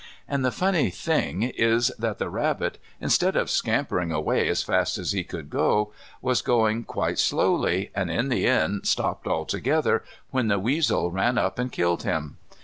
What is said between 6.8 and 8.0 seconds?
quite slowly,